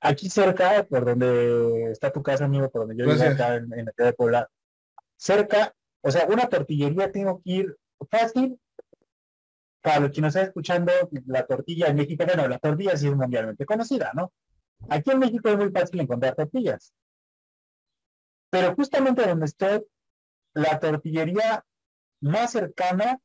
[0.00, 3.92] aquí cerca, por donde está tu casa, amigo, por donde yo vivo acá en, la
[3.92, 4.50] ciudad de Puebla,
[5.16, 7.76] cerca, o sea, una tortillería tengo que ir
[8.10, 8.60] fácil.
[9.80, 10.92] Para los que nos están escuchando,
[11.26, 14.32] la tortilla en México, bueno, la tortilla sí es mundialmente conocida, ¿no?
[14.88, 16.92] Aquí en México es muy fácil encontrar tortillas.
[18.50, 19.84] Pero justamente donde estoy,
[20.54, 21.64] la tortillería
[22.20, 23.20] más cercana,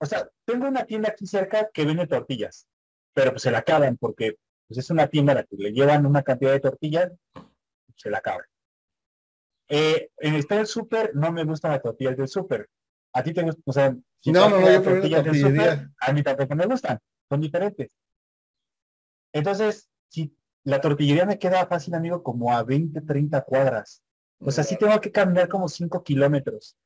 [0.00, 2.66] o sea, tengo una tienda aquí cerca que vende tortillas,
[3.14, 6.06] pero pues se la acaban porque pues es una tienda a la que le llevan
[6.06, 7.12] una cantidad de tortillas,
[7.96, 8.44] se la acaban.
[9.68, 12.68] Eh, en este súper no me gustan las tortillas del súper.
[13.12, 16.12] A ti te gustan, o sea, si no, no, no, yo tortillas del súper, a
[16.12, 16.98] mí tampoco me gustan,
[17.28, 17.96] son diferentes.
[19.32, 24.02] Entonces, si la tortillería me queda fácil, amigo, como a 20, 30 cuadras.
[24.38, 26.76] O sea, sí tengo que caminar como 5 kilómetros.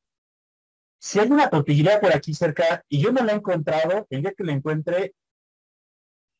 [1.00, 4.34] Si hay una tortillería por aquí cerca y yo no la he encontrado, el día
[4.36, 5.14] que la encuentre,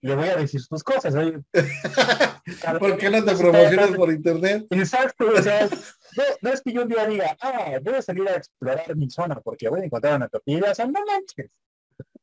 [0.01, 1.15] le voy a decir sus cosas.
[2.79, 4.67] ¿Por qué no te promocionas por internet?
[4.71, 5.69] Exacto, o sea,
[6.43, 9.41] no, es que yo un día diga, ah, voy a salir a explorar mi zona
[9.41, 11.51] porque voy a encontrar una tortillería, o sea, no manches.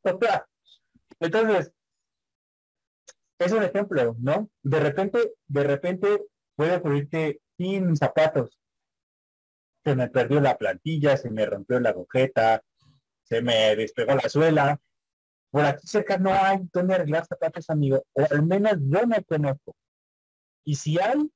[1.20, 1.72] entonces,
[3.40, 4.50] es un ejemplo, ¿no?
[4.64, 6.24] De repente, de repente
[6.56, 8.58] puede ocurrirte sin zapatos.
[9.84, 12.64] Se me perdió la plantilla, se me rompió la agujeta,
[13.24, 14.80] se me despegó la suela.
[15.56, 19.74] Por aquí cerca no hay donde arreglar zapatos, amigo, o al menos yo no conozco.
[20.66, 21.32] Y si hay,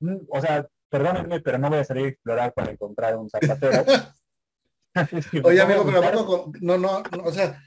[0.00, 3.84] mm, o sea, perdónenme, pero no voy a salir a explorar para encontrar un zapatero.
[5.44, 7.58] Oye, amigo, pero no, no, no, o sea,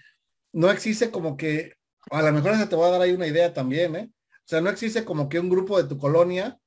[0.53, 1.73] no existe como que
[2.11, 4.11] a lo mejor se te va a dar ahí una idea también, ¿eh?
[4.11, 6.59] O sea, no existe como que un grupo de tu colonia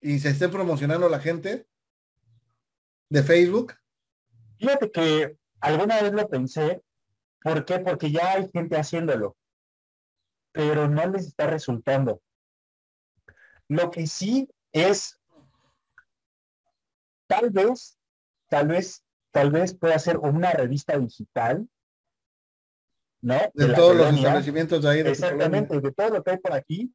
[0.00, 1.66] y se esté promocionando la gente
[3.10, 3.74] de Facebook.
[4.56, 6.82] Fíjate que alguna vez lo pensé.
[7.44, 7.78] ¿Por qué?
[7.78, 9.36] Porque ya hay gente haciéndolo,
[10.50, 12.22] pero no les está resultando.
[13.68, 15.20] Lo que sí es,
[17.26, 17.98] tal vez,
[18.48, 21.68] tal vez, tal vez pueda ser una revista digital
[23.24, 23.38] ¿no?
[23.54, 25.02] De, todos los establecimientos de ahí.
[25.02, 26.94] De exactamente, de todo lo que hay por aquí,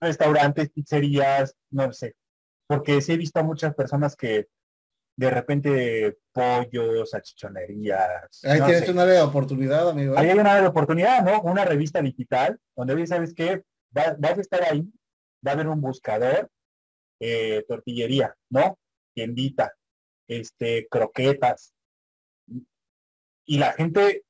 [0.00, 2.14] restaurantes, pizzerías, no sé,
[2.66, 4.48] porque sí he visto a muchas personas que
[5.16, 8.44] de repente pollos, salchichonerías.
[8.44, 10.14] Ahí tienes una de oportunidad, amigo.
[10.14, 10.18] ¿eh?
[10.18, 11.40] Ahí hay una de oportunidad, ¿no?
[11.42, 14.82] Una revista digital, donde hoy sabes que vas, a estar ahí,
[15.46, 16.50] va a haber un buscador,
[17.20, 18.78] eh, tortillería, ¿no?
[19.14, 19.72] Tiendita,
[20.28, 21.74] este, croquetas.
[23.46, 24.24] Y la gente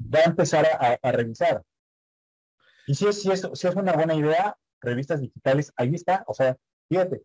[0.00, 1.62] va a empezar a, revisar.
[2.88, 6.34] Y si es, si, es, si es una buena idea, revistas digitales, ahí está, o
[6.34, 6.56] sea,
[6.88, 7.22] fíjate.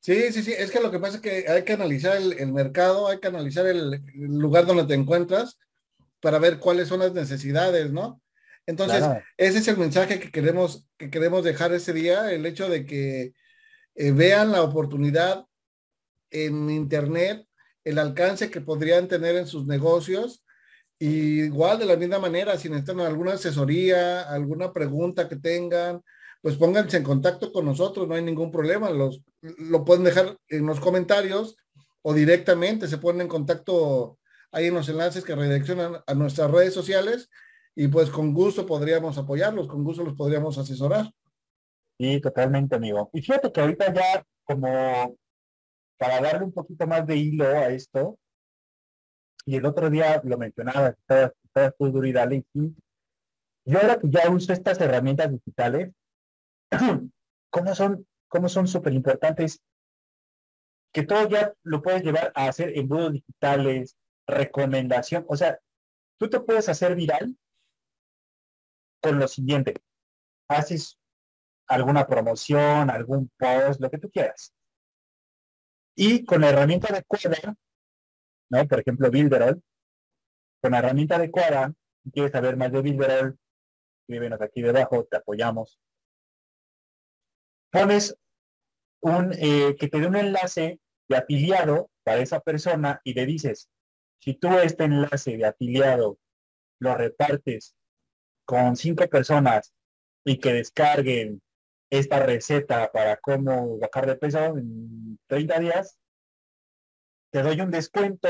[0.00, 3.08] Sí, sí, sí, es que lo que pasa es que hay que analizar el, mercado,
[3.08, 5.58] hay que analizar el, lugar donde te encuentras
[6.20, 8.22] para ver cuáles son las necesidades, ¿no?
[8.66, 9.04] Entonces,
[9.36, 13.34] ese es el mensaje que queremos, que queremos dejar ese día, el hecho de que
[13.94, 15.44] eh, vean la oportunidad
[16.30, 17.46] en Internet,
[17.84, 20.44] el alcance que podrían tener en sus negocios
[20.98, 26.02] igual, de la misma manera, si necesitan alguna asesoría, alguna pregunta que tengan,
[26.42, 28.90] pues pónganse en contacto con nosotros, no hay ningún problema.
[28.90, 31.56] Los, lo pueden dejar en los comentarios
[32.02, 34.18] o directamente se ponen en contacto
[34.52, 37.28] ahí en los enlaces que redireccionan a nuestras redes sociales
[37.74, 41.10] y pues con gusto podríamos apoyarlos, con gusto los podríamos asesorar.
[41.98, 43.10] Sí, totalmente, amigo.
[43.12, 45.16] Y fíjate que ahorita ya como
[45.98, 48.18] para darle un poquito más de hilo a esto,
[49.44, 52.12] y el otro día lo mencionaba, estaba, estaba tú y
[53.66, 55.92] yo ahora que ya uso estas herramientas digitales,
[57.50, 59.60] ¿cómo son cómo son súper importantes?
[60.92, 65.58] Que todo ya lo puedes llevar a hacer embudos digitales, recomendación, o sea,
[66.18, 67.36] tú te puedes hacer viral
[69.02, 69.74] con lo siguiente,
[70.48, 70.98] haces
[71.68, 74.52] alguna promoción, algún post, lo que tú quieras.
[75.96, 77.54] Y con la herramienta adecuada,
[78.50, 78.66] ¿no?
[78.66, 79.62] Por ejemplo, Builderall,
[80.60, 81.72] con la herramienta adecuada,
[82.04, 83.38] si quieres saber más de Builderall,
[84.02, 85.78] escríbenos aquí debajo, te apoyamos.
[87.70, 88.16] Pones
[89.00, 93.68] un, eh, que te dé un enlace de afiliado para esa persona y le dices,
[94.20, 96.18] si tú este enlace de afiliado
[96.78, 97.74] lo repartes
[98.44, 99.72] con cinco personas
[100.24, 101.40] y que descarguen
[101.90, 105.98] esta receta para cómo bajar de peso en 30 días,
[107.30, 108.28] te doy un descuento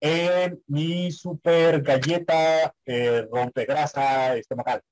[0.00, 4.82] en mi super galleta eh, rompegrasa estomacal.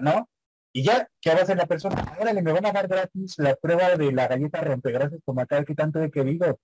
[0.00, 0.28] ¿No?
[0.76, 2.02] Y ya, ¿qué va a hacer la persona?
[2.18, 6.02] Ahora me van a dar gratis la prueba de la galleta rompegrasa estomacal que tanto
[6.02, 6.58] he querido.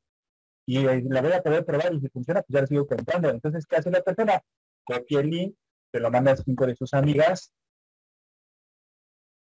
[0.66, 3.31] Y eh, la voy a poder probar y si funciona, pues ya la sigo comprando.
[3.31, 4.42] Entonces, ¿qué hace la persona?
[4.83, 5.55] Copia el link,
[5.92, 7.53] se lo manda a cinco de sus amigas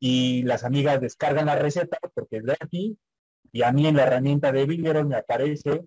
[0.01, 2.99] y las amigas descargan la receta porque es aquí
[3.53, 5.85] y a mí en la herramienta de Builder me aparece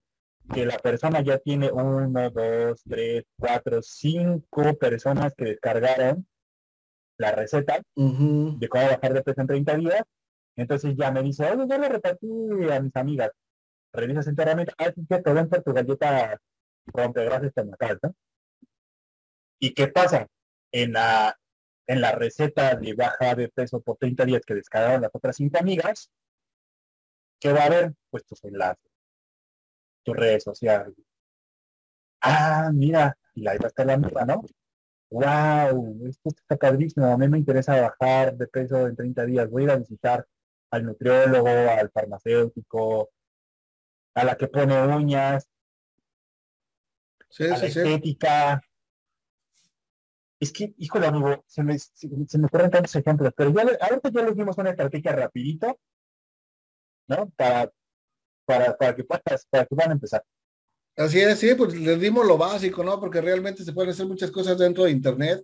[0.54, 6.26] que la persona ya tiene uno, dos, tres, cuatro, cinco personas que descargaron
[7.22, 10.04] la receta de cómo bajar de peso en 30 días.
[10.58, 12.28] Entonces ya me dice, oye, yo le repartí
[12.72, 13.32] a mis amigas.
[13.94, 16.40] Revisas enteramente, ah, sí, que ven por tu galleta
[16.88, 18.16] rompe gracias a ¿no?
[19.60, 20.28] ¿Y qué pasa?
[20.72, 21.38] En la,
[21.88, 25.60] en la receta de baja de peso por 30 días que descargaron las otras cinco
[25.60, 26.10] amigas,
[27.40, 27.94] ¿qué va a haber?
[28.10, 28.92] Pues tus enlaces,
[30.04, 30.96] tus redes sociales.
[32.22, 34.42] Ah, mira, y la está la mierda, ¿no?
[35.12, 39.64] Wow, esto está padrísimo, a mí me interesa bajar de peso en 30 días, voy
[39.64, 40.26] a ir a visitar
[40.72, 43.12] al nutriólogo, al farmacéutico,
[44.16, 45.50] a la que pone uñas,
[47.40, 48.62] a la estética.
[50.40, 54.22] Es que, híjole, amigo, se me, se, me ocurren tantos ejemplos, pero ya, ahorita ya
[54.24, 55.80] les dimos una estrategia rapidito,
[57.08, 57.30] ¿no?
[57.32, 57.72] Para,
[58.46, 60.24] para, para que puedas, para que puedan empezar.
[60.98, 63.00] Así es, sí, pues les dimos lo básico, ¿no?
[63.00, 65.44] Porque realmente se pueden hacer muchas cosas dentro de Internet.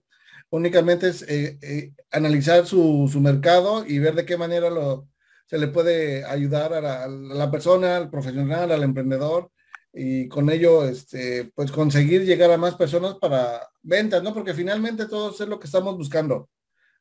[0.50, 5.08] Únicamente es eh, eh, analizar su, mercado y ver de qué manera lo,
[5.46, 9.52] se le puede ayudar a la, persona, al profesional, al emprendedor
[9.94, 14.34] y con ello, este, pues conseguir llegar a más personas para ventas, ¿no?
[14.34, 16.50] Porque finalmente todo es lo que estamos buscando,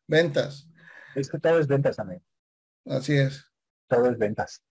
[0.07, 0.69] ventas.
[1.15, 2.23] Es que todo es ventas, amigo.
[2.87, 3.45] Así es.
[3.89, 4.63] Todo es ventas.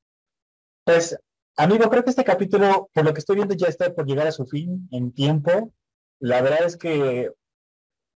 [0.84, 1.18] Pues
[1.58, 4.32] Amigo, creo que este capítulo, por lo que estoy viendo, ya está por llegar a
[4.34, 5.74] su fin en tiempo.
[6.20, 7.32] La verdad es que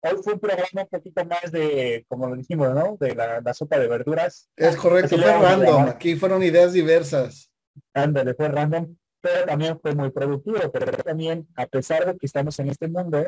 [0.02, 2.98] hoy fue un programa un poquito más de, como lo dijimos, ¿no?
[3.00, 4.50] De la, sopa de verduras.
[4.56, 5.84] Es correcto, fue random.
[5.84, 7.52] Aquí fueron ideas diversas.
[7.94, 10.58] Ándale, fue random, pero también fue muy productivo.
[10.72, 13.24] Pero también, a pesar de que estamos en este mundo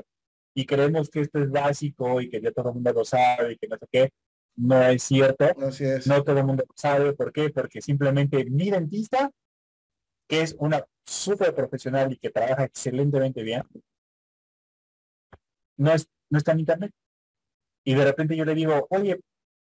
[0.56, 3.58] y creemos que esto es básico y que ya todo el mundo lo sabe y
[3.58, 4.10] que no sé qué,
[4.56, 5.46] no es cierto.
[5.62, 6.08] Así es.
[6.08, 7.14] No todo el mundo lo sabe.
[7.14, 7.52] ¿Por qué?
[7.52, 9.30] Porque simplemente mi dentista
[10.30, 13.64] que es una súper profesional y que trabaja excelentemente bien,
[15.76, 16.92] no, es, no está en internet.
[17.84, 19.20] Y de repente yo le digo, oye,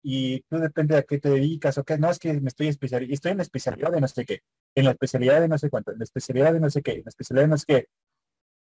[0.03, 3.13] y tú depende a qué te dedicas o qué, no, es que me estoy especializando,
[3.13, 4.41] estoy en la especialidad de no sé qué,
[4.75, 7.03] en la especialidad de no sé cuánto, en la especialidad de no sé qué, en
[7.05, 7.87] la especialidad de no sé qué.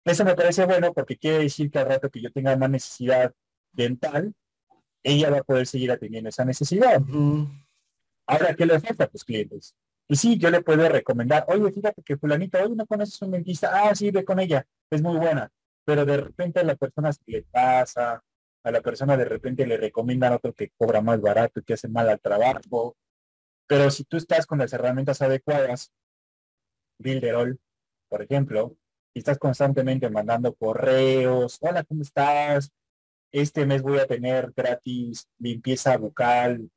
[0.05, 3.33] Eso me parece bueno porque quiere decir que al rato que yo tenga una necesidad
[3.73, 4.33] dental,
[5.01, 7.01] ella va a poder seguir atendiendo esa necesidad.
[8.27, 9.75] Ahora, ¿qué le falta a tus clientes?
[10.07, 13.71] Y sí, yo le puedo recomendar, oye, fíjate que fulanita, oye, ¿no conoces un dentista?
[13.73, 15.49] Ah, sí, ve con ella, es muy buena.
[15.85, 18.23] Pero de repente a la persona se le pasa,
[18.63, 22.09] a la persona de repente le recomiendan otro que cobra más barato que hace mal
[22.09, 22.95] al trabajo.
[23.67, 25.91] Pero si tú estás con las herramientas adecuadas,
[26.99, 27.59] Builderall,
[28.09, 28.75] por ejemplo,
[29.13, 32.71] y estás constantemente mandando correos, hola, ¿cómo estás?
[33.31, 36.69] Este mes voy a tener gratis limpieza bucal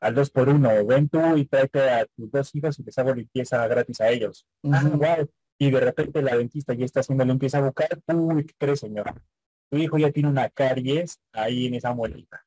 [0.00, 0.84] al dos por uno.
[0.86, 4.46] Ven tú y tráete a tus dos hijos y les hago limpieza gratis a ellos.
[4.64, 5.24] Ah,
[5.58, 8.02] y de repente la dentista ya está haciendo limpieza bucal.
[8.14, 9.14] Uy, ¿qué crees, señora?
[9.70, 12.44] Tu hijo ya tiene una caries ahí en esa muelita.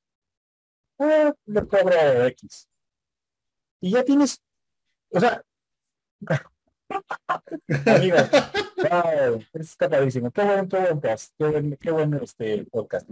[0.98, 2.70] Ah, le cobro X.
[3.82, 4.42] Y ya tienes,
[5.10, 5.44] o sea,
[7.88, 8.30] amigos,
[8.78, 10.32] wow, está padrísimo.
[10.32, 13.10] Qué buen, qué buen podcast, qué buen, qué buen este podcast.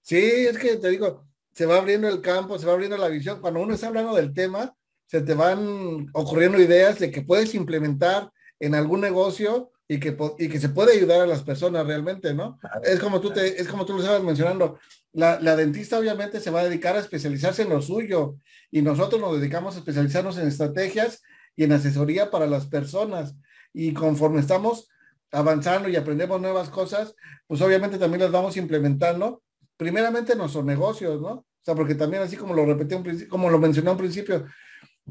[0.00, 1.26] Sí, es que te digo,
[1.56, 3.40] se va abriendo el campo, se va abriendo la visión.
[3.40, 4.74] Cuando uno está hablando del tema,
[5.06, 10.48] se te van ocurriendo ideas de que puedes implementar en algún negocio y que, y
[10.48, 12.58] que se puede ayudar a las personas realmente, ¿no?
[12.82, 14.78] Es como tú, te, es como tú lo estabas mencionando.
[15.12, 18.36] La, la, dentista obviamente se va a dedicar a especializarse en lo suyo
[18.70, 21.22] y nosotros nos dedicamos a especializarnos en estrategias
[21.56, 23.34] y en asesoría para las personas.
[23.72, 24.88] Y conforme estamos
[25.30, 27.14] avanzando y aprendemos nuevas cosas,
[27.46, 29.42] pues obviamente también las vamos implementando
[29.76, 31.30] primeramente nuestros negocios, ¿no?
[31.30, 34.46] O sea, porque también así como lo repetí un principio, como lo mencioné un principio,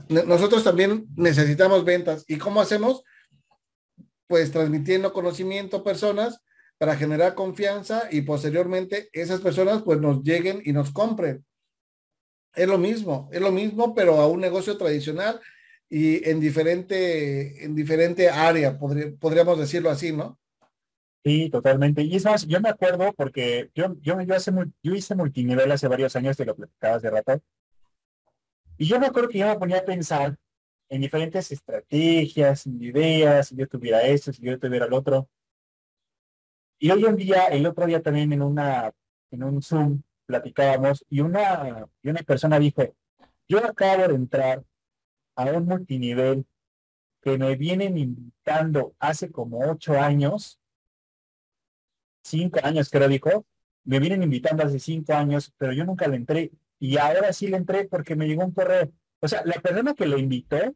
[0.10, 2.26] nosotros también necesitamos ventas.
[2.28, 3.04] ¿Y cómo hacemos?
[4.28, 6.42] Pues transmitiendo conocimiento a personas
[6.78, 11.46] para generar confianza y posteriormente esas personas pues nos lleguen y nos compren.
[12.54, 15.40] Es lo mismo, es lo mismo, pero a un negocio tradicional
[15.90, 20.40] y en diferente, en diferente área, podríamos decirlo así, ¿no?
[21.26, 22.04] Sí, totalmente.
[22.04, 24.52] Y es más, yo me acuerdo porque yo, yo, yo, hace,
[24.84, 27.42] yo hice multinivel hace varios años, te lo platicabas de rato.
[28.78, 30.38] Y yo me acuerdo que yo me ponía a pensar
[30.88, 35.28] en diferentes estrategias, en ideas, si yo tuviera esto, si yo tuviera el otro.
[36.78, 38.92] Y hoy en día, el otro día también en una,
[39.32, 42.84] en un Zoom platicábamos y una, y una persona dijo,
[43.48, 44.64] yo acabo de entrar
[45.36, 46.46] a un multinivel
[47.20, 50.60] que me vienen invitando hace como ocho años
[52.26, 53.46] cinco años, creo, dijo,
[53.84, 56.52] me vienen invitando hace cinco años, pero yo nunca le entré.
[56.80, 58.92] Y ahora sí le entré porque me llegó un correo.
[59.20, 60.76] O sea, la persona que lo invitó,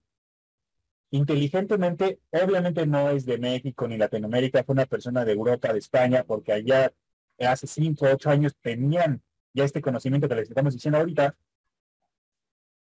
[1.12, 6.24] inteligentemente, obviamente no es de México ni Latinoamérica, fue una persona de Europa, de España,
[6.24, 6.94] porque allá
[7.40, 9.22] hace cinco, ocho años tenían
[9.54, 11.36] ya este conocimiento que les estamos diciendo ahorita,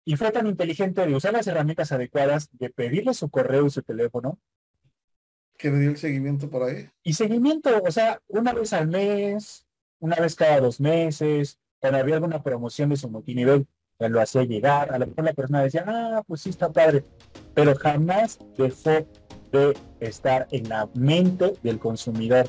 [0.06, 3.82] y fue tan inteligente de usar las herramientas adecuadas, de pedirle su correo y su
[3.84, 4.40] teléfono.
[5.64, 6.90] Que me dio el seguimiento por ahí.
[7.04, 9.66] Y seguimiento, o sea, una vez al mes,
[10.00, 13.66] una vez cada dos meses, cuando había alguna promoción de su multinivel,
[13.98, 17.06] lo hacía llegar, a lo mejor la persona decía, ah, pues sí está padre,
[17.54, 19.08] pero jamás dejó
[19.54, 22.46] de estar en la mente del consumidor.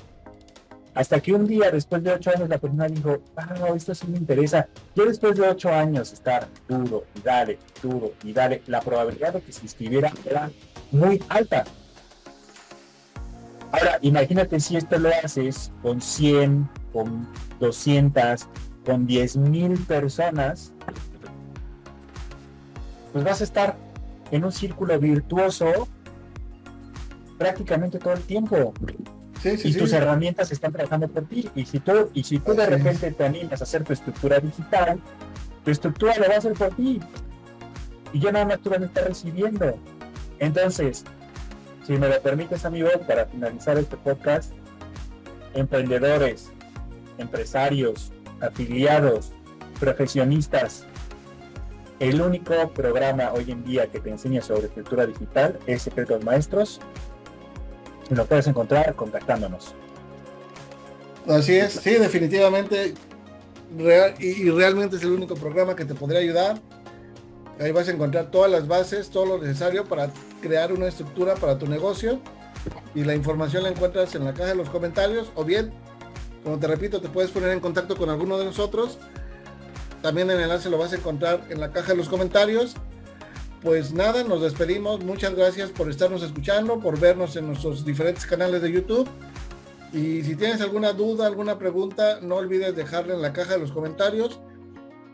[0.97, 4.19] Hasta que un día, después de ocho años, la persona dijo, ah, esto sí me
[4.19, 4.69] interesa.
[4.97, 9.41] Yo después de ocho años estar duro y dale, duro y dale, la probabilidad de
[9.41, 10.51] que se inscribiera era
[10.91, 11.65] muy alta.
[13.75, 18.47] Ahora, imagínate si esto lo haces con 100, con 200,
[18.87, 20.73] con 10 mil personas,
[23.13, 23.77] pues vas a estar
[24.31, 25.89] en un círculo virtuoso
[27.37, 28.73] prácticamente todo el tiempo
[29.43, 31.51] y tus herramientas están trabajando por ti.
[31.57, 35.01] Y si tú, y si tú de repente te animas a hacer tu estructura digital,
[35.65, 37.01] tu estructura lo va a hacer por ti.
[38.13, 39.77] Y ya nada más tú vas a estar recibiendo.
[40.39, 41.05] Entonces,
[41.87, 44.53] si me lo permites, amigo, para finalizar este podcast,
[45.55, 46.51] emprendedores,
[47.19, 49.33] empresarios, afiliados,
[49.79, 50.87] profesionistas,
[52.01, 56.81] el único programa hoy en día que te enseña sobre estructura digital es Secretos Maestros
[58.11, 59.75] lo puedes encontrar contactándonos.
[61.27, 62.95] Así es, sí, definitivamente.
[64.19, 66.61] Y, realmente es el único programa que te podría ayudar.
[67.61, 71.59] Ahí vas a encontrar todas las bases, todo lo necesario para crear una estructura para
[71.59, 72.21] tu negocio.
[72.95, 75.31] Y la información la encuentras en la caja de los comentarios.
[75.35, 75.73] O bien,
[76.43, 78.99] como te repito, te puedes poner en contacto con alguno de nosotros.
[80.03, 82.77] También el enlace lo vas a encontrar en la caja de los comentarios
[83.65, 85.03] pues nada, nos despedimos.
[85.03, 89.09] Muchas gracias por estarnos escuchando, por vernos en nuestros diferentes canales de YouTube.
[89.91, 93.73] Y si tienes alguna duda, alguna pregunta, no olvides dejarla en la caja de los
[93.73, 94.39] comentarios.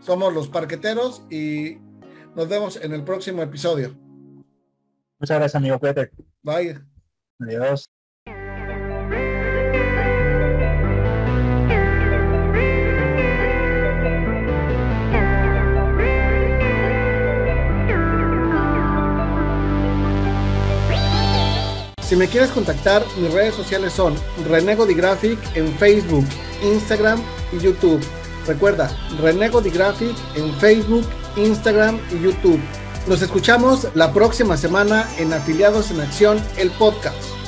[0.00, 1.78] Somos los parqueteros y
[2.34, 3.94] nos vemos en el próximo episodio.
[5.18, 5.78] Muchas gracias, amigo.
[5.78, 6.10] Peter.
[6.42, 6.78] Bye.
[7.40, 7.90] Adiós.
[22.10, 24.16] Si me quieres contactar, mis redes sociales son
[24.48, 26.24] Renego Graphic en Facebook,
[26.60, 27.22] Instagram
[27.52, 28.04] y YouTube.
[28.48, 31.04] Recuerda, Renego Graphic en Facebook,
[31.36, 32.60] Instagram y YouTube.
[33.06, 37.39] Nos escuchamos la próxima semana en Afiliados en Acción, el podcast.